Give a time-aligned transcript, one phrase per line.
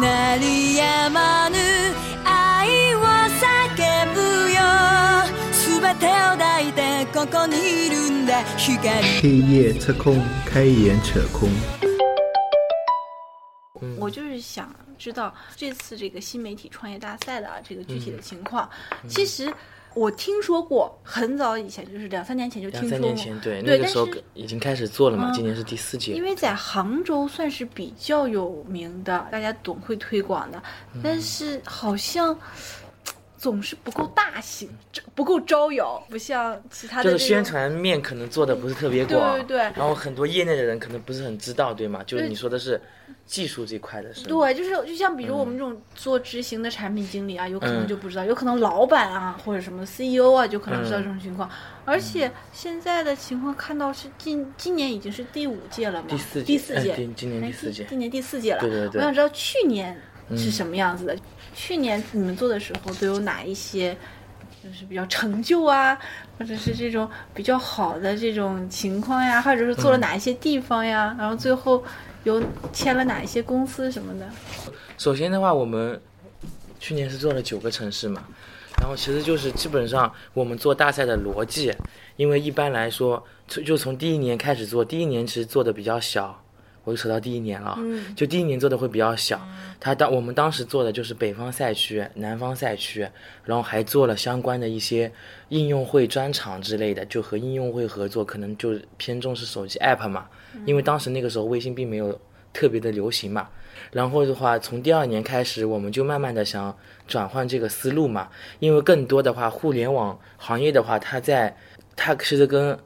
[0.00, 1.56] 鳴り止まぬ
[2.24, 4.20] 愛を叫ぶ
[4.52, 4.60] よ
[5.80, 8.88] 全てを抱いてここにいるんだ光
[9.20, 11.50] 黑夜测空，开眼扯空。
[13.98, 18.70] 我就是想知道这次这个新媒体创业大赛的啊这个具体的情况。
[19.08, 19.52] 其实
[19.97, 23.15] 我听说过，很早以前就是两三年前就听两三说过。
[23.15, 26.13] 年前，对，对，那个时候已经开始做了嘛，嗯今年是第四届。
[26.13, 30.61] 因为在杭州算是比较有名的，大家总会推广的，
[30.93, 32.37] 嗯但是好像。
[33.37, 42.03] 总是不够大型，这不够招摇，不像其他的就是宣传面可能做的不是特别对广，对对对然后很多业内的人可能不是很知道，对吗？
[42.05, 42.81] 就是你说的是
[43.27, 44.27] 技术这块的是吗？
[44.29, 51.47] 对，就是就像比如我们这种做执行的产品经理啊，有可能嗯就不知道，有可能老板啊或者什么 CEO 啊，就可能知道嗯这种情况。
[51.85, 58.59] 而且现在的情况看到是今今年已经是第五届了嘛，第四届第四届，哎今今年哎第四届今年第四届了。
[58.59, 59.93] 对对对我想知道去年
[60.31, 61.15] 是嗯什么样子的？
[61.57, 63.97] 去年你们做的时候都有哪一些？
[64.63, 65.97] 就是比较成就啊，
[66.37, 71.81] 或者是这种比较好的这种情况呀，或者是做了哪一些地方呀，然后最后
[72.25, 74.27] 有签了哪一些公司什么的。
[74.97, 75.97] 首先的话，我们
[76.81, 78.25] 去年是做了九个城市嘛，
[78.81, 81.73] 然后其实就是基本上我们做大赛的逻辑，
[82.17, 86.43] 因为一般来说就就从第一年开始做，第一年其实做的比较小，
[86.87, 89.45] 我就扯到第一年了，嗯就第一年做的会比较小。
[89.77, 93.05] 他当我们当时做的就是北方赛区、南方赛区，
[93.43, 95.11] 然后还做了相关的一些
[95.49, 100.29] 应用会专场之类的，就和应用会合作，可能就偏重是手机 app 嘛，
[100.65, 102.17] 因为当时那个时候微信并没有
[102.53, 103.49] 特别的流行嘛。
[103.91, 106.73] 然后的话，从第二年开始，我们就慢慢的想
[107.05, 108.29] 转换这个思路嘛，
[108.59, 111.53] 因为更多的话，互联网行业的话，它在
[111.97, 112.79] 它其实跟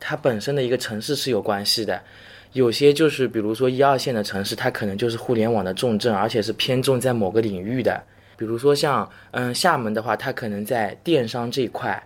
[0.00, 2.02] 它本身的一个城市是有关系的。
[2.56, 8.02] 有些就是比如说一二线的城市，它可能就是互联网的重镇，而且是偏重在某个领域的。
[8.34, 12.02] 比如说像嗯厦门的话，它可能在电商这一块，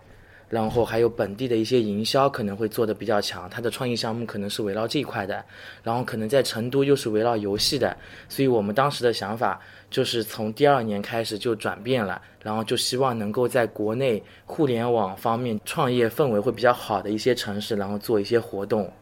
[0.48, 5.40] 然后还有本地的一些营销可能会做得比较强，它的创意项目可能是围绕这一块的。
[5.84, 7.96] 然后可能在成都又是围绕游戏的，
[8.28, 18.92] 所以我们当时的想法就是从第二年开始就转变了，然后就希望能够在国内互联网方面创业氛围会比较好的一些城市，然后做一些活动。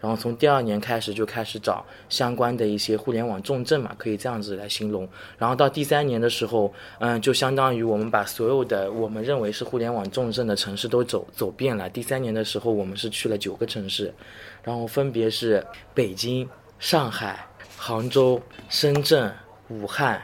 [0.00, 5.08] 然后从第二年开始就开始找相关的一些互联网重镇嘛，可以这样子来形容。
[5.38, 11.88] 然后到第三年的时候，嗯，就相当于我们把所有的我们认为是互联网重镇的城市都走走遍了。
[11.88, 14.12] 第三年的时候，我们是去了九个城市，
[14.62, 15.64] 然后分别是
[15.94, 17.46] 北京、上海、
[17.76, 19.32] 杭州、深圳、
[19.68, 20.22] 武汉、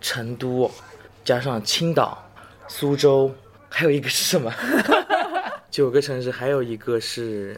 [0.00, 0.70] 成都，
[1.24, 2.16] 加上青岛、
[2.68, 3.30] 苏州，
[3.68, 4.52] 还有一个是什么？
[5.70, 7.54] 九个城市，还有一个是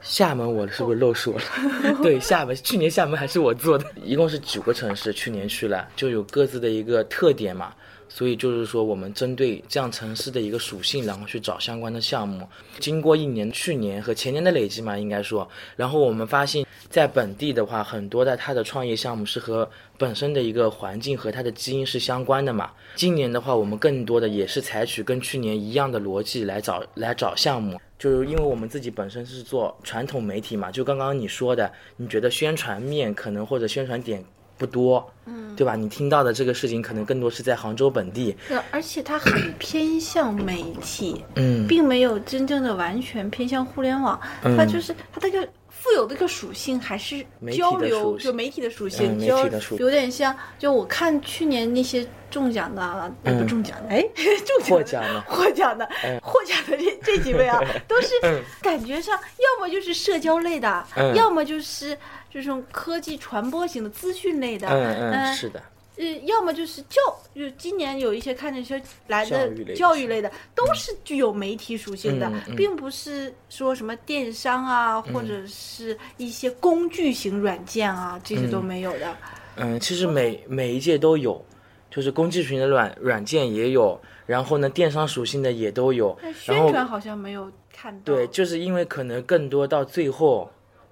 [0.00, 1.42] 厦门，我是不是漏说了？
[2.02, 7.72] 对，厦门，去年厦门还是我做的，一共是九个城市，去年去了，就有各自的一个特点嘛。
[8.12, 12.44] 所以就是说，我们针对这样城市的一个属性，然后去找相关的项目。
[12.80, 22.72] 经过一年、去年和前年的累积嘛，应该说，然后我们发现，在本地的话，很多的它的创业项目是和本身的一个环境和它的基因是相关的嘛。
[22.96, 27.80] 今年的话，我们更多的也是采取跟去年一样的逻辑来找来找项目。
[28.00, 34.24] 就是因为我们自己本身是做传统媒体嘛，就刚刚你说的，你觉得宣传面可能或者宣传点
[34.56, 35.76] 不多，嗯，对吧？
[35.76, 44.18] 你听到的这个事情可能更多是在杭州本地，对，而且它很偏向媒体，嗯，并没有真正的完全偏向互联网，
[44.56, 45.46] 它就是它这个
[45.82, 47.24] 富有的一个属性还是
[47.56, 49.86] 交流，就媒体的属性，嗯交体的属性。
[49.86, 52.82] 有点像，就我看去年那些中奖的，
[53.24, 54.02] 呃不嗯中奖的，哎，
[54.44, 55.20] 中奖的获奖的。
[55.26, 56.20] 获奖的，嗯。
[56.20, 57.58] 获奖的这这几位啊，
[57.88, 61.14] 都是嗯感觉上要么就是社交类的，嗯。
[61.14, 61.96] 要么就是
[62.30, 65.62] 这种科技传播型的资讯类的，嗯嗯，是的，
[66.00, 66.98] 呃，要么就是教，
[67.34, 79.14] 就今年有一些看那些来的教育类的都是具有媒体属性的，嗯嗯并不是说什么电商啊，或者是一些工具型软件啊，这些都没有的。
[79.56, 81.44] 嗯，其实每每一届都有，
[81.90, 88.14] 就是工具型的软软件也有，然后呢，电商属性的也都有但，宣传好像没有看到。
[88.14, 90.50] 对，就是因为可能更多到最后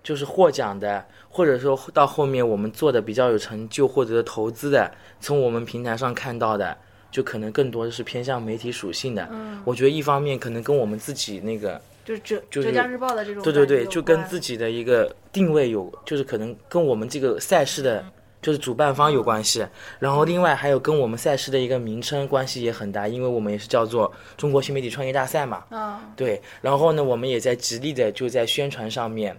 [0.08, 4.90] 就是获奖的，或者说到后面我们做的比较有成就或者是投资的，
[5.20, 6.74] 从我们平台上看到的，
[7.10, 9.28] 就可能更多的是偏向媒体属性的。
[9.30, 18.02] 嗯我觉得一方面可能跟我们自己那个，就是浙浙江日报的这种对对对，就跟自己的一个定位有，就是可能跟我们这个赛事的。
[18.40, 19.66] 就是主办方有关系，
[19.98, 25.64] 然后另外还有跟我们赛事的一个名称关系也很大，因为我们也是叫做中国新媒体创业大赛嘛。
[25.72, 29.36] 嗯，对，然后呢，我们也在极力的就在宣传上面，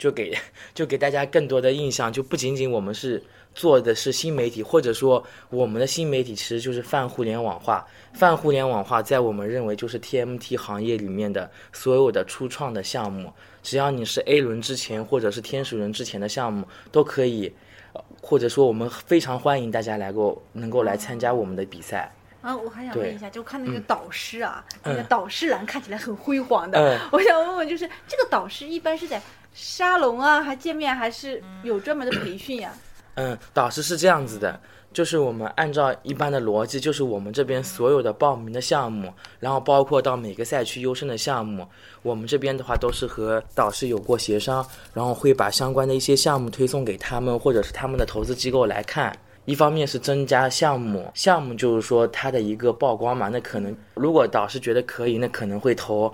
[0.00, 0.34] 就给
[0.74, 3.22] 就给大家更多的印象，就不仅仅我们是
[3.54, 7.86] 做的是新媒体，或者说我们的新媒体其实就是泛互联网化。
[8.14, 13.30] 泛互联网化在我们认为就是 TMT 行业里面的所有的初创的项目，
[13.62, 17.52] 只要你是 A 轮之前或者是天使轮之前的项目都可以，
[17.92, 22.12] 呃或者说我们非常欢迎大家来够能够来参加我们的比赛。
[22.42, 26.98] 啊，我还想问一下，就看那个导师啊，嗯那个导师栏看起来很辉煌的，嗯。
[27.12, 29.20] 我想问问，就是这个导师一般是在
[29.52, 32.72] 沙龙啊，还见面，还是有专门的培训呀、
[33.14, 34.58] 嗯，导师是这样子的，
[34.92, 41.66] 就是我们按照一般的逻辑，就是我们这边所有的报名的项目，然后包括到每个赛区优胜的项目，
[42.02, 44.64] 我们这边的话都是和导师有过协商，
[44.94, 49.16] 然后会把相关的一些项目推送给他们或者是他们的投资机构来看。
[49.46, 56.12] 一方面是增加项目，项目就是说它的一个曝光嘛，那可能如果导师觉得可以，那可能会投。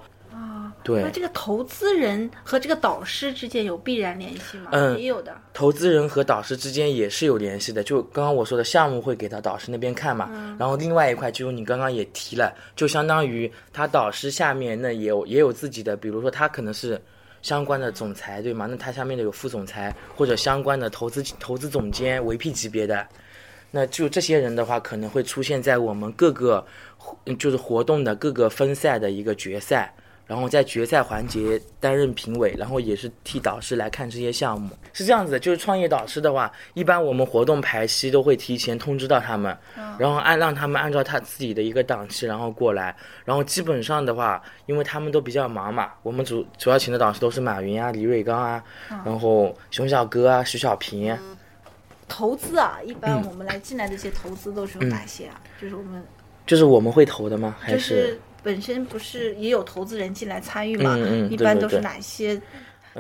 [0.94, 1.02] 啊？
[1.02, 4.70] 对那这个投资人和这个导师之间有必然联系吗？
[4.72, 5.36] 嗯也有的。
[5.52, 17.00] 投资人和导师之间也是有联系的，就刚刚我说的项目会给到导师那边看嘛，嗯然后另外一块就是你刚刚也提了，就相当于他导师下面那也有也有自己的，比如说他可能是
[17.42, 18.66] 相关的总裁对吗？
[18.68, 23.06] 那他下面的有副总裁或者相关的投资投资总监 VP 级别的，
[23.70, 26.64] 那就这些人的话可能会出现在我们各个
[27.24, 29.94] 嗯就是活动的各个分赛的一个决赛。
[30.26, 35.38] 然后在决赛环节担任评委，然后也是替导师来看这些项目，是这样子的。
[35.38, 39.56] 就是创业导师的话，一般我们活动排期都会提前通知到他们，
[39.98, 42.94] 然后按让他们按照他自己的一个档期，然后过来。
[43.24, 48.62] 然后基本上的话，因为他们都比较忙嘛，我们主主要请的导师都是马云啊、李瑞刚啊，
[49.04, 51.16] 然后熊小哥啊、徐小平。
[52.08, 55.40] 投资啊，一般嗯我们来进来的一些投资都是有哪些啊？
[55.60, 56.04] 就是我们
[56.46, 57.56] 就是我们会投的吗？
[57.58, 60.94] 还就是本身不是也有投资人进来参与嘛？
[60.94, 62.40] 嗯嗯一般都是哪些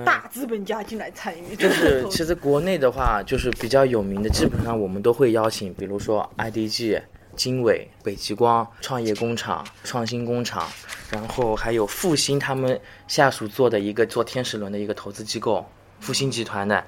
[0.04, 1.54] 大资本家进来参与？
[1.54, 7.00] 就是其实国内的话，就是比较有名的，基本上我们都会邀请，比如说 IDG、
[7.36, 10.68] 经纬、北极光、创业工厂、创新工厂，
[11.12, 15.64] 然后还有复星他们下属做的一个做天使轮的一个投资机构，
[16.00, 16.82] 复星集团的。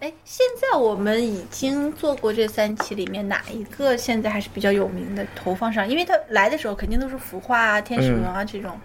[0.00, 5.86] 哎，现在我们已经做过这三期里面哪一个现在还是比较有名的投放上？
[5.86, 8.78] 因为它来的时候肯定都是孵化啊、天使轮啊这种。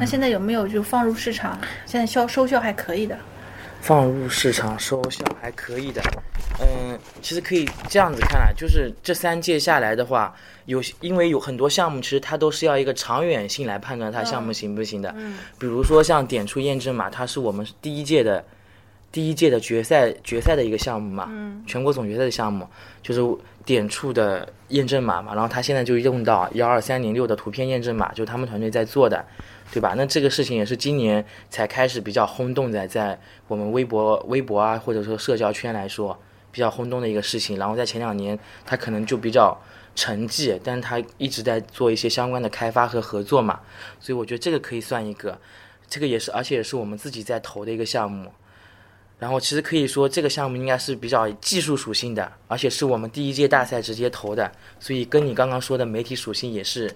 [0.00, 1.60] 那现在有没有就放入市场？
[1.84, 3.18] 现在销收效还可以的。
[3.82, 6.00] 放入市场收效还可以的。
[6.60, 10.34] 嗯，其实可以这样子看啊，就是这三届下来的话，
[10.64, 15.12] 有因为有很多项目，其实它都是要一个长远性来判断它项目行不行的。
[15.18, 18.42] 嗯比如说像点出验证码，它是我们第一届的
[19.12, 22.66] 第一届的决赛决赛的一个项目嘛，嗯全国总决赛的项目，
[23.02, 29.22] 就是点触的验证码嘛，然后他现在就用到幺二三零六的图片验证码，就是他们团队在做的，
[29.70, 29.92] 对吧？
[29.98, 36.18] 那这个事情也是今年才开始比较轰动的，在我们微博、微博啊，或者说社交圈来说
[36.50, 37.58] 比较轰动的一个事情。
[37.58, 39.54] 然后在前两年，他可能就比较
[39.94, 43.60] 沉寂，但是他一直在做一些相关的开发和合作嘛，
[44.00, 45.38] 所以我觉得这个可以算一个，
[45.86, 48.32] 这个也是，而且也是我们自己在投的一个项目。
[49.22, 56.92] 然后其实可以说这个项目应该是比较技术属性的，而且是我们第一届大赛直接投的，所以跟你刚刚说的媒体属性也是，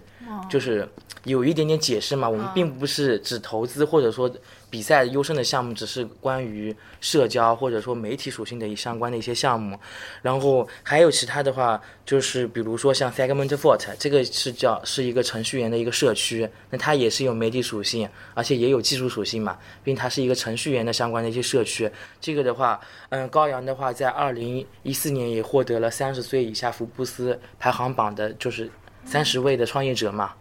[0.51, 0.89] 就是
[1.23, 2.29] 有一点点解释嘛。
[2.29, 4.29] 我们并不是只投资或者说
[4.69, 9.79] 比赛优胜的项目，只是关于社交或者说媒体属性的相关的一些项目。
[10.23, 21.91] 然后还有其他的话，就是比如说像 Segment Fort 这个是叫是一个程序员的一个社区，那它也是有媒体属性，而且也有技术属性嘛，并它是一个程序员的相关的一些社区。
[22.21, 28.71] 这个的话，嗯，高阳的话，在二零一四年也获得了三十岁以下福布斯排行榜的，就是
[29.05, 30.35] 三十位的创业者嘛。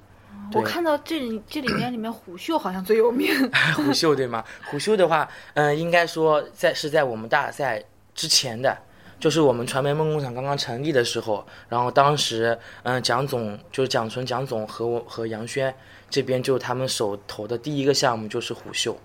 [0.53, 3.27] 我看到这里这里面里面虎嗅好像最有名。
[3.75, 4.43] 虎嗅对吗？
[4.69, 7.83] 虎嗅的话，嗯、应该说在是在我们大赛
[8.13, 8.77] 之前的，
[9.19, 15.73] 就是我们传媒梦工厂刚刚成立的时候，然后当时，嗯、蒋总就是蒋纯蒋总和我和杨轩
[16.09, 18.97] 这边就他们手投的第一个项目就是虎嗅。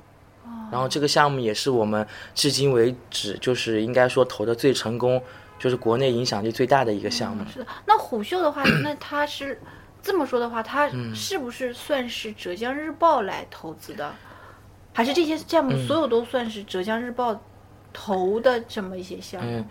[0.70, 5.20] 然后这个项目也是我们至今为止就是应该说投的最成功，
[5.58, 7.44] 就是国内影响力最大的一个项目。
[7.52, 9.60] 是的，那虎嗅的话，那它是
[10.02, 14.12] 这么说的话，它嗯是不是算是浙江日报来投资的，
[14.92, 17.38] 还是这些项目所有都算是浙江日报
[17.92, 19.58] 投的这么一些项目？
[19.58, 19.66] 嗯，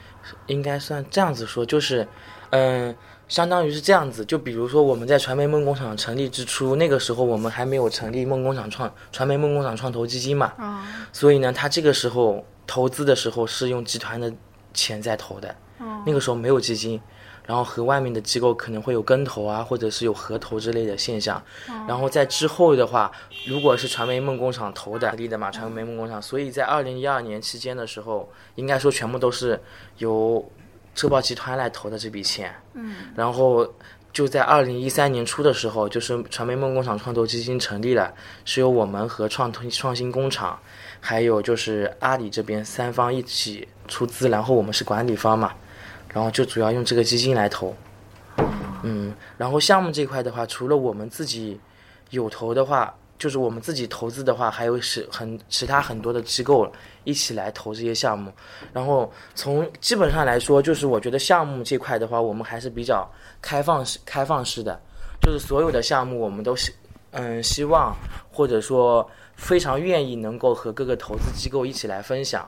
[0.48, 2.07] 应该算这样子说，就是，
[2.51, 2.95] 嗯、
[3.27, 4.24] 相当于是这样子。
[4.25, 14.31] 就比如说我们在传媒梦工厂成立之初，那个时候我们还没有成立梦工厂创传媒梦工厂创投基金嘛，啊，所以呢，他这个时候投资的时候是用集团的
[14.74, 17.01] 钱在投的，哦那个时候没有基金。
[17.49, 21.41] 然后和外面的机构可能会有跟投啊，或者是有合投之类的现象。
[21.87, 23.11] 然后在之后的话，
[23.47, 29.59] 如果是传媒梦工厂投的立的嘛，传媒梦工厂，所以在二零一二年期间的时候，应该说全部都是
[29.97, 30.47] 由
[30.93, 32.53] 车报集团来投的这笔钱。
[32.75, 33.67] 嗯，然后
[34.13, 38.13] 就在二零一三年初的时候，就是传媒梦工厂创投基金成立了，
[38.45, 40.59] 是由我们和创投创新工厂，
[40.99, 45.51] 还有就是阿里这边三方一起出资，然后我们是管理方嘛，
[46.13, 47.75] 然后就主要用这个基金来投。
[48.83, 51.59] 嗯，然后项目这块的话，除了我们自己
[52.11, 56.71] 有投的话，就是我们自己投资的话，还有是很其他很多的机构
[57.03, 58.31] 一起来投这些项目。
[58.71, 63.05] 然后从基本上来说，就是我觉得项目这块的话，我们还是比较
[63.41, 64.79] 开放式、开放式的，
[65.21, 66.73] 就是所有的项目我们都是
[67.11, 67.93] 嗯希望
[68.31, 72.47] 或者说非常愿意能够和各个投资机构一起来分享。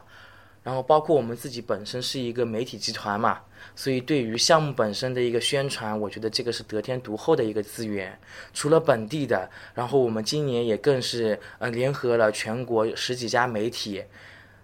[0.64, 3.40] 然后包括我们自己本身是一个媒体集团嘛。
[3.76, 8.18] 所以，对于项目本身的一个宣传，我觉得这个是得天独厚的一个资源。
[8.54, 14.04] 除了本地的，然后我们今年也更是呃联合了全国十几家媒体，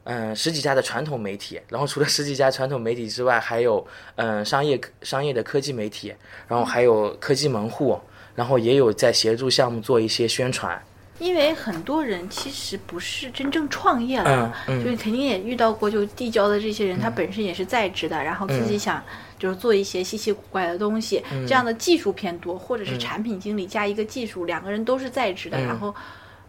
[0.04, 1.62] 嗯，十几家的传统媒体。
[1.70, 3.86] 然后除了十几家传统媒体之外，还有
[4.16, 6.14] 嗯商业商业的科技媒体，
[6.48, 7.98] 然后还有科技门户，
[8.36, 10.82] 然后也有在协助项目做一些宣传。
[11.20, 19.04] 因为很多人其实不是真正创业了，就是肯定也遇到过，就递交的这些人，他本身也是在职的，然后自己想
[19.40, 25.94] 就是做一些稀奇古怪的东西，这样的技术偏多，或者是产品经理加一个技术，两个人都是在职的，然后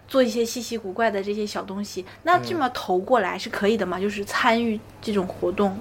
[0.07, 3.99] 做一些稀奇古怪的这些小东西，那这么投过来是可以的吗？
[3.99, 5.79] 就是参与这种活动，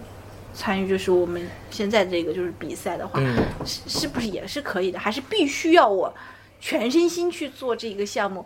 [0.53, 3.19] 参与就是我们现在这个就是比赛的话，
[3.65, 4.97] 是是不是也是可以的？
[4.97, 6.13] 还是必须要我
[6.61, 8.45] 全身心去做这个项目？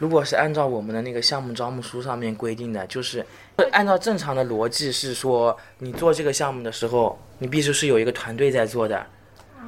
[0.00, 3.24] 如果是按照我们的那个项目招募书上面规定的，就是
[3.70, 9.04] 按照正常的逻辑是说，你做这个项目的时候，你必须是有一个团队在做的，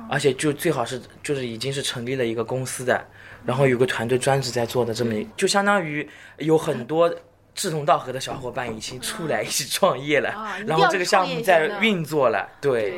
[0.08, 3.04] 而且就最好是就是已经是成立了一个公司的，
[3.44, 6.08] 然后有个团队专职在做的，这么就相当于
[6.38, 7.14] 有很多
[7.54, 10.34] 志同道合的小伙伴已经出来一起创业了，
[10.66, 12.94] 然后这个项目在运作了，对，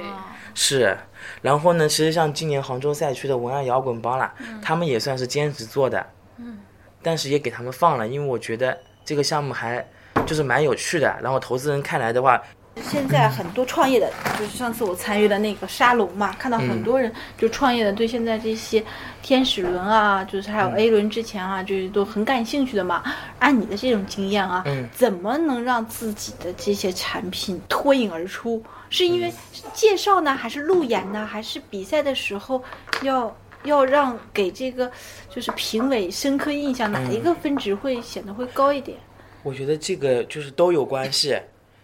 [0.55, 0.97] 是。
[1.43, 6.61] 然后呢，其实像今年杭州赛区的文案摇滚帮啦，他们也算是兼职做的，嗯。
[7.04, 9.87] 但是也给他们放了，因为我觉得这个项目还
[10.25, 11.14] 就是蛮有趣的。
[11.23, 12.42] 然后投资人看来的话，
[12.82, 18.82] 现在很多创业的，就是上次我参与的那个沙龙嘛，看到很多人就创业的，对现在这些
[19.23, 23.02] 天使轮啊，就是还有 A 轮之前啊，就是都很感兴趣的嘛。
[23.38, 28.62] 按你的这种经验啊，怎么能让自己的这些产品脱颖而出？
[28.88, 29.32] 是因为
[29.73, 32.64] 介绍呢，还是路演呢，还是比赛的时候
[33.02, 33.37] 要？
[33.64, 34.90] 要让给这个
[35.28, 38.97] 就是评委深刻印象，哪一个分值会显得会高一点？
[39.42, 41.38] 我觉得这个就是都有关系，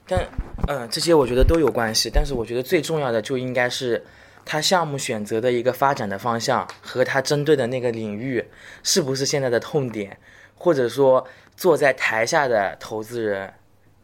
[0.06, 0.26] 但
[0.68, 2.10] 嗯，这些我觉得都有关系。
[2.12, 4.02] 但是我觉得最重要的就应该是
[4.44, 8.44] 他项目选择的一个发展的方向和他针对的那个领域
[8.82, 10.16] 是不是现在的痛点，
[10.54, 13.52] 或者说坐在台下的投资人，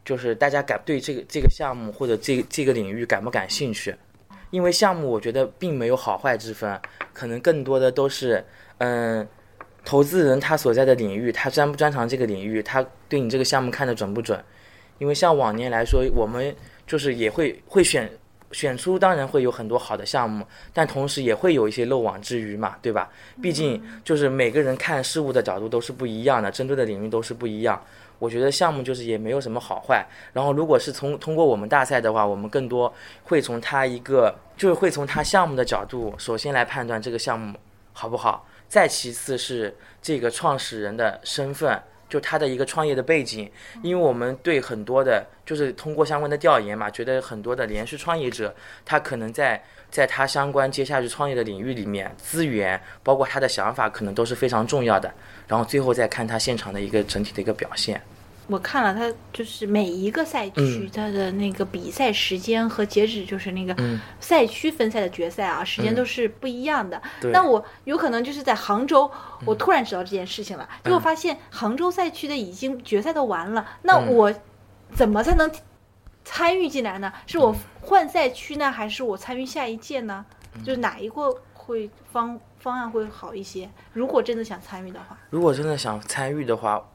[0.05, 3.95] 就是大家感对这个这个项目或者这这个领域感不感兴趣？
[4.49, 6.79] 因为项目我觉得并没有好坏之分。
[7.13, 8.43] 可能更多的都是，
[8.77, 9.27] 嗯，
[9.83, 14.39] 投资人他所在的领域，他专不专长这个领域，他对你这个项目看的准不准？
[14.99, 18.09] 因为像往年来说，我们就是也会会选
[18.51, 23.09] 选出，当然会有很多好的项目，但同时也会有一些漏网之鱼嘛，对吧？
[23.41, 27.81] 毕竟就是每个人看事物的角度都是不一样的，针对的领域都是不一样。
[28.19, 30.05] 我觉得项目就是也没有什么好坏。
[30.33, 32.93] 然后如果是从通过我们大赛的话，我们更多
[33.23, 37.57] 会从他一个就是会从他项目的角度，首先来判断这个项目
[37.93, 43.51] 好不好，再其次是这个创始人的身份，就他的一个创业的背景。
[43.81, 48.55] 因为我们对很多的，就是通过相关的调研嘛，觉得很多的连续创业者，
[48.85, 49.63] 他可能在
[49.97, 55.11] 在他相关接下去创业的领域里面，资源包括他的想法，可能都是非常重要的。
[55.47, 57.99] 然后最后再看他现场的一个整体的一个表现。
[58.45, 63.75] 我看了他就是每一个赛区他的那个比赛时间和截止，就是那个
[64.19, 67.01] 赛区分赛的决赛啊，时间都是不一样的。
[67.33, 69.09] 那我有可能就是在杭州，
[69.45, 73.67] 我突然知道这件事情了，结果发现杭州赛区的已经决赛都完了。
[73.81, 74.31] 那我
[74.93, 75.51] 怎么才能
[76.27, 77.13] 参与进来呢？
[77.25, 80.25] 是我换赛区呢，还是我参与下一届呢？
[80.61, 83.69] 就是哪一个会方方案会好一些？
[83.93, 86.85] 如果真的想参与的话，如果真的想参与的话。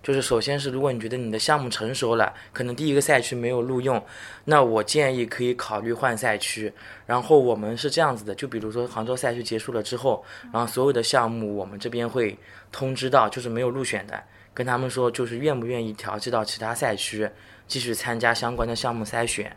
[0.00, 4.02] 就是首先是，如果你觉得你的项目成熟了，可能第一个赛区没有录用，
[4.44, 6.72] 那我建议可以考虑换赛区。
[7.04, 12.36] 然后我们是这样子的，就比如说杭州赛区结束了之后，然后所有的项目我们这边会
[12.72, 14.22] 通知到，就是没有入选的，
[14.54, 17.28] 跟他们说就是愿不愿意调剂到其他赛区
[17.68, 19.54] 继续参加相关的项目筛选。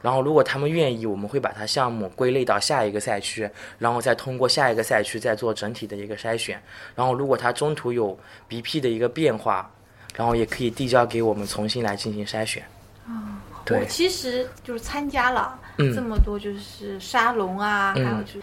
[0.00, 6.62] 然后，如果他们愿意，我们会把他项目归类到下一个赛区，然后再通过下一个赛区再做整体的一个筛选。
[6.94, 8.16] 然后，如果他中途有
[8.48, 9.68] BP 的一个变化，
[10.14, 12.62] 然后也可以递交给我们重新来进行筛选。
[13.08, 18.42] 啊，我其实就是参加了嗯这么多就是沙龙啊，嗯还有就是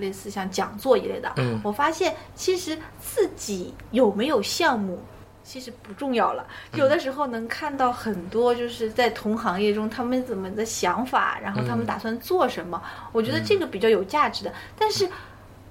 [0.00, 5.00] 类似像讲座一类的，嗯我发现其实自己有没有项目。
[5.42, 12.80] 其实不重要了，有的时候能看到很多就是在同行业中他们怎么的想法，然后他们嗯打算做什么，
[13.12, 14.52] 我觉得这个比较有价值的。
[14.78, 15.08] 但是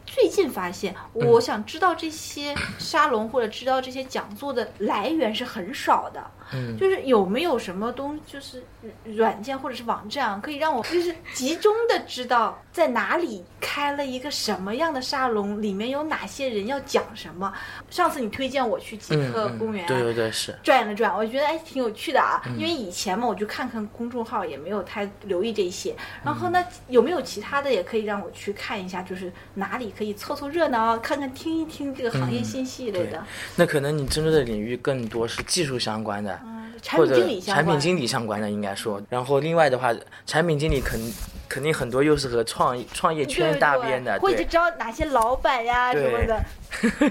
[0.06, 6.30] 最近发现，我想知道这些沙龙或者知道这些讲座的来源是很少的。
[6.54, 6.78] 嗯。
[6.78, 8.64] 就是有没有什么东，就是
[9.04, 17.54] 软件或者是网站，可以让我就是集中的知道在哪里开了一个什么样的沙龙，里面有哪些人要讲什么。
[17.90, 22.58] 上次你推荐我去极客公园、啊对对对是，转了转，我觉得哎挺有趣的啊，嗯。
[22.58, 25.96] 因为以前嘛我就看看公众号，也没有太留意这些。
[26.24, 33.24] 然后呢，有没有其他的也可以让我去看一下，就是哪里可以凑凑热闹，看看听一听这个行业信息一类的，
[33.56, 36.39] 那可能你针对的领域更多是技术相关的，嗯，
[36.82, 37.66] 产或者品经理相关。
[37.66, 39.02] 产品经理相关的应该说。
[39.10, 39.94] 然后另外的话，
[40.26, 41.00] 产品经理肯
[41.48, 46.40] 肯定很多又是和创创业圈搭边的，对或者知道哪些老板呀什么的，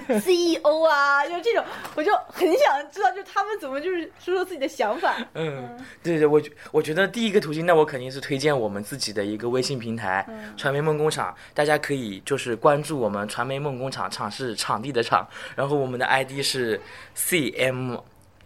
[0.19, 1.65] CEO 啊，就这种，
[1.97, 5.17] 我就很想知道，就他们怎么就是说说自己的想法。
[5.35, 10.25] 嗯，对对，我觉我觉得第一个途径，那我肯定是推荐我们自己的一个微信平台
[10.57, 16.81] “传媒梦工厂”，大家可以就是关注我们“传媒梦工厂”，厂是场地的厂，然后我们的 ID 是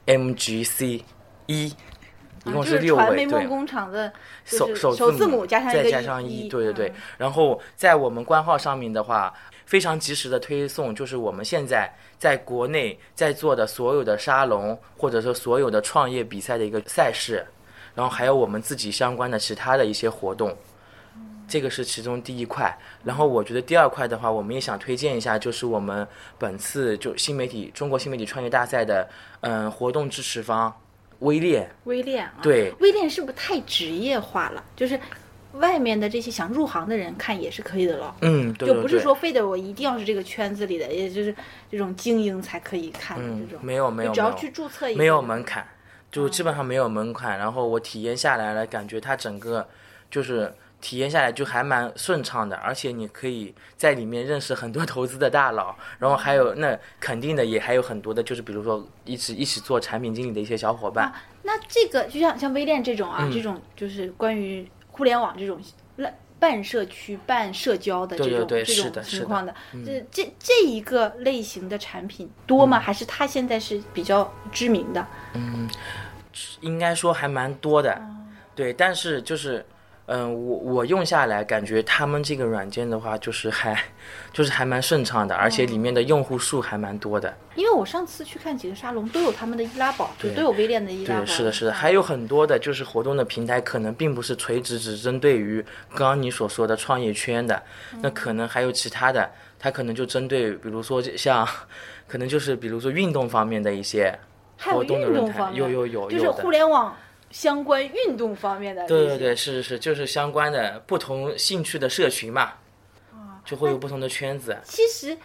[0.07, 1.03] CMMGC
[1.47, 1.67] 一，
[2.45, 3.49] 一共是六位，对传媒梦。
[3.49, 4.13] 工厂的
[4.45, 6.95] 首首首字母母加上再加上一，对对对嗯。
[7.19, 9.33] 然后在我们官号上面的话，
[9.67, 17.47] 非常及时的推送，就是我们现在在国内在做的所有的沙龙，或者说所有的创业比赛的一个赛事，
[17.95, 20.57] 然后还有我们自己相关的其他的一些活动。
[21.53, 29.07] 这个是其中第一块，然后我觉得第二块的话，我们也想推荐一下，就是我们本次就新媒体中国新媒体创业大赛的
[29.43, 30.75] 嗯活动支持方
[31.19, 34.65] 微链，微链啊，对微链是不是太职业化了？
[34.75, 34.99] 就是
[35.53, 38.17] 外面的这些想入行的人看也是可以的了。
[38.23, 41.37] 嗯，对就不是说非得我一定要是这个圈子里的，也就是
[41.71, 43.63] 这种精英才可以看的嗯这种。
[43.63, 45.69] 没有没有没有只要去注册一个，没有门槛，
[46.11, 47.39] 就基本上没有门槛。
[47.39, 49.69] 然后我体验下来了，感觉它整个
[50.11, 50.51] 就是
[50.83, 61.11] 体验下来就还蛮顺畅的，而且你可以在里面认识很多投资的大佬，然后还有那肯定的也还有很多的，就是比如说一起一起做产品经理的一些小伙伴。
[61.43, 65.59] 那这个就像像微链这种啊，嗯这种就是关于互联网这种
[66.39, 69.55] 半社区、半社交的这种这种情况的，
[69.87, 72.81] 这这这一个类型的产品多嗯吗？
[72.81, 75.07] 还是它现在是比较知名的？
[75.35, 75.71] 嗯
[76.61, 78.17] 应该说还蛮多的，哦
[78.55, 79.65] 对，但是就是，
[80.15, 83.83] 嗯、我我用下来感觉他们这个软件的话，就是还，
[84.31, 87.35] 就是还蛮顺畅的，而且里面的用户数还蛮多的。
[87.55, 91.25] 因为我上次去看几个沙龙，都有他们的易拉宝，就对都有微店的易拉宝。
[91.25, 97.63] 对，是的，是的，嗯还有很多的就是活动的平台，可能并不是垂直只针对于刚刚你所说的创业圈的，
[98.03, 101.49] 那可能还有其他的，它可能就针对，比如说像，
[102.07, 104.15] 可能就是比如说运动方面的一些
[104.59, 106.51] 还有活动的运论坛，动方面，有有有就是互。
[106.51, 106.95] 联网
[107.33, 108.87] 相关运动方面的。
[108.87, 112.53] 对对对，，是是是，就是相关的不同兴趣的社群嘛，
[113.45, 114.57] 就会有不同的圈子。
[114.63, 115.19] 其实。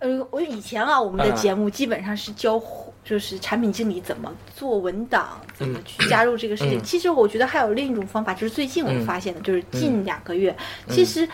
[0.00, 2.62] 呃，我以前啊，我们的嗯节目基本上是教，
[3.02, 6.78] 就是产品经理怎么做文档，怎么嗯去加入这个事情。
[6.78, 10.56] 嗯其实我觉得还有另一种方法，就是最近我嗯发现的，就是近两个月，
[10.88, 11.28] 其实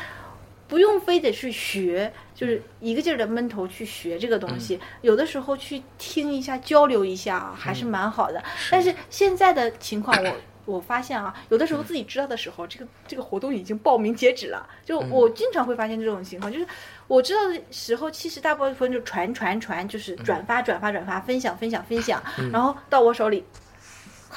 [0.74, 4.76] 不用非得去学，就是一个劲儿的闷头去学这个东西。
[5.02, 8.42] 有的时候去听一下、交流一下啊，还是蛮好的。
[8.72, 10.36] 但是现在的情况，我。
[10.66, 14.66] 我发现啊，有的时候自己知道的时候，这个这个活动已经报名截止了。
[14.84, 16.66] 就我经常会发现这种情况，就是
[17.06, 23.44] 我知道的时候，其实大部分就传传传，就是转发转发转发，分享分享分享，然后到我手里，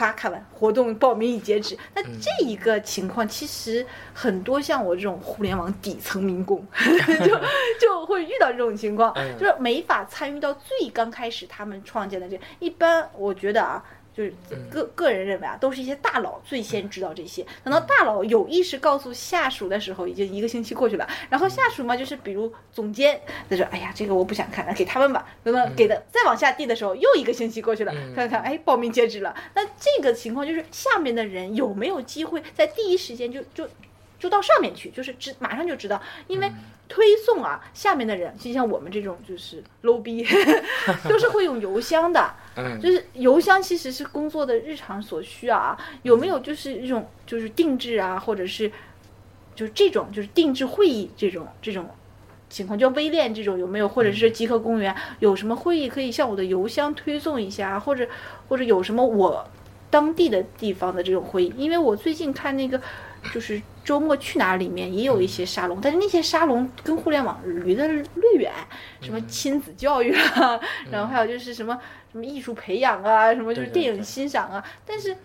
[0.06, 1.76] 咔看完活动报名已截止。
[1.96, 6.64] 那这一个情况，其实很多像我这种互联网底层民工，
[7.26, 7.40] 就
[7.82, 12.40] 就会遇到这种情况，嗯就是没法参与到最刚开始他们创建的这。
[12.60, 13.84] 一般我觉得啊。
[14.18, 14.34] 就是
[14.72, 17.46] 个个人认为啊，都是一些大佬最先知道这些。
[17.64, 21.08] 等到大佬有意识告诉下属的时候，已经一个星期过去了。
[21.30, 29.36] 然后下属嘛，就是比如总监，他说：“哎呀，这个我不想看，了给他们吧。”那么给的再往下递的时候，又一个星期过去了，看看，哎，报名截止了。
[29.54, 33.70] 那这个情况就是下面的人有没有机会在第一时间就就
[34.20, 36.52] 就到上面去，就是知马上就知道，因为
[36.90, 40.26] 推送啊，下面的人就像我们这种就是 low 逼，
[41.08, 42.34] 都是会用邮箱的。
[42.56, 42.80] 嗯。
[42.82, 48.72] 就是邮箱其实是工作的日常所需啊，有没有就是一种就是定制啊，或者是
[49.54, 51.90] 就是这种就是定制会议这种这种
[52.50, 58.08] 情况，就微链这种有没有，或者是极客公园有什么会议可以向我的邮箱推送一下，或者
[58.48, 59.46] 或者有什么我
[59.90, 62.80] 当地的地方的这种会议，因为我最近看那个
[63.34, 68.04] 就是周末去哪儿里面也有一些沙龙，但是那些沙龙跟互联网离得略
[68.38, 68.52] 远，
[69.00, 70.60] 什么亲子教育啊，
[70.92, 71.80] 然后还有就是什么
[72.12, 75.16] 什么艺术培养啊，什么就是电影欣赏啊，但是。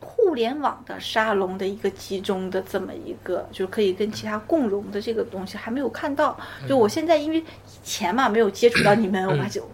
[0.00, 6.38] 互联网的沙龙的一个集中的这么一个，就是可以跟其他共融的这个东西还没有看到。
[6.68, 7.44] 就我现在因为以
[7.82, 9.68] 前嘛没有接触到你们， 我还就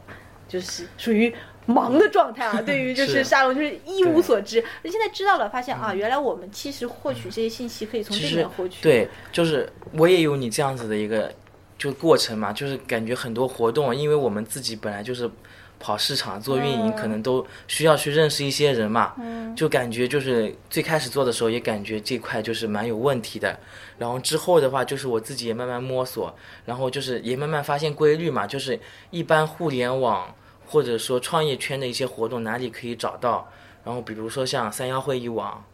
[0.48, 1.30] 就是属于
[1.66, 2.60] 忙的状态啊。
[2.62, 3.14] 对于就是。
[3.14, 8.82] 是沙龙就是一无所知，现在知道了，发现啊，原来我们其实获取这些信息可以从这里面获取。
[8.82, 11.32] 对，就是我也有你这样子的一个
[11.78, 15.30] 就过程嘛，就是感觉很多活动，因为我们自己本来就是
[15.78, 19.54] 跑市场做运营，嗯可能都需要去认识一些人嘛，嗯。
[19.54, 23.56] 就感觉就是最开始做的时候也感觉这块就是蛮有问题的，
[23.96, 28.78] 然后之后的话就是我自己也慢慢摸索，然后就是也慢慢发现规律嘛，就是
[29.10, 30.34] 一般互联网
[30.66, 33.50] 或者说创业圈的一些活动哪里可以找到，
[33.84, 35.64] 然后比如说像三幺会议网、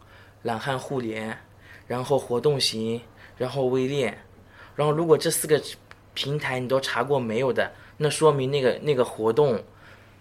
[0.43, 1.37] 懒汉互联，
[1.87, 3.01] 然后活动型，
[3.37, 4.17] 然后微链，
[4.75, 5.61] 然后如果这四个
[6.13, 9.61] 平台你都查过没有的，那说明那个那个活动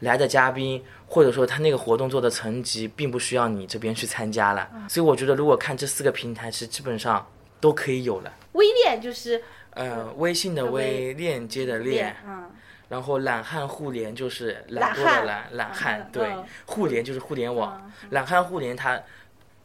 [0.00, 4.70] 来的嘉宾，或者说他那个活动做的层级，并不需要你这边去参加了。
[4.88, 7.26] 所以我觉得，如果看这四个平台，是基本上
[7.60, 8.32] 都可以有了。
[8.52, 12.50] 微链就是呃，微信的微，链接的链，嗯，
[12.90, 19.00] 然后懒汉互联就是懒惰的懒，懒汉嗯对嗯，互联就是互联网，懒汉互联它。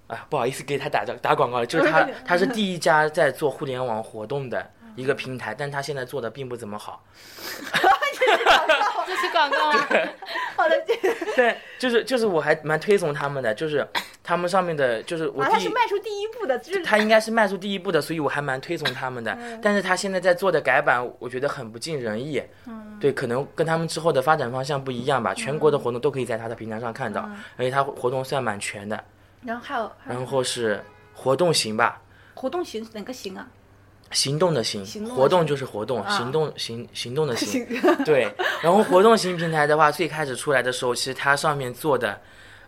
[0.07, 7.03] 啊，不好意思给他打打打广告了，就是 他他是第一家在做互联网活动的一个平台，但他现在做的并不怎么好。
[9.07, 9.88] 这是广告 吗？
[10.55, 10.79] 好的，
[11.35, 13.83] 对，就是就是我还蛮推崇他们的，就是
[14.25, 19.31] 他们上面的，就是我啊，他是迈出第一步的，就是他应该是迈出第一步的，所以我还蛮推崇他们的。
[19.39, 22.41] 嗯但是他现在在做的改版，我觉得很不尽人意。
[22.65, 25.33] 嗯对，可能跟他们之后的发展方向不一样吧。
[25.33, 29.01] 全国的活动都可以在他的平台上看到，嗯而且他活动算蛮全的。
[29.43, 30.83] 然后还有还有然后是
[31.13, 32.01] 活动型吧，
[32.33, 33.47] 活动型哪个型啊？
[34.11, 37.65] 行动的行，行动的活动就是活动，啊行动行行动的行。
[38.05, 42.19] 对，然后活动型平台的话，最开始出来的时候，其实它上面做的，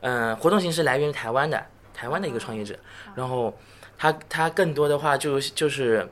[0.02, 2.78] 嗯、活动形式来源于台湾的，台湾的一个创业者，
[3.16, 3.58] 然后
[3.98, 6.08] 他他更多的话就就是。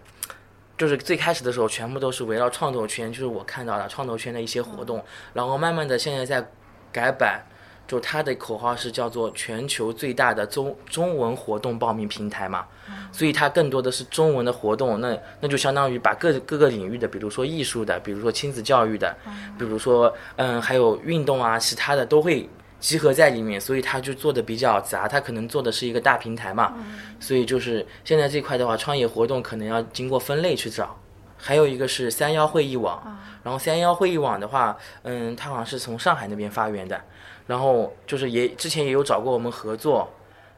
[0.78, 6.46] 就是最开始的时候，全部都是围绕创投圈，就是我看到的创投圈的一些活动，然后慢慢的现在在
[6.92, 7.42] 改版，
[7.88, 12.66] 就它的口号是叫做全球最大的中中文活动报名平台嘛，
[13.14, 19.16] 所以它更多的是中文的活动，那那就相当于把各各个领域的，比如说艺术的，比如说亲子教育的，
[19.58, 22.50] 比如说嗯还有运动啊，其他的都会
[22.86, 26.72] 集合在里面，所以它就做的比较杂，它可能做的是一个大平台嘛，
[27.20, 30.96] 所以就是现在这块的话，创业活动可能要经过分类去找。
[31.36, 33.02] 还有一个是三幺会议网，
[33.44, 37.02] 然后三幺会议网的话，嗯，它好像是从上海那边发源的，
[37.48, 40.08] 然后就是也之前也有找过我们合作，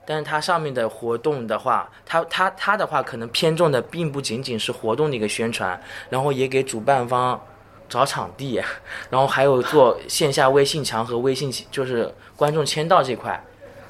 [0.05, 7.41] 但是它上面的活动的话，它它它的话可能偏重的并不仅仅是活动的一个宣传，然后也给主办方
[7.89, 8.61] 找场地，
[9.09, 13.41] 然后还有做线下微信墙和微信就是观众签到这块，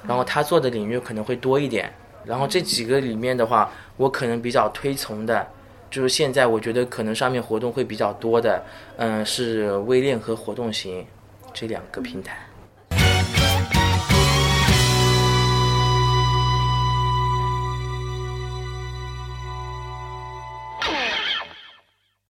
[0.08, 1.94] 然后他做的领域可能会多一点。
[2.26, 5.48] 然后这几个里面的话，我可能比较推崇的，
[5.90, 8.62] 就是现在我觉得可能上面活动会比较多的，
[8.98, 11.06] 嗯，是微链和活动型
[11.54, 12.47] 这两个平台。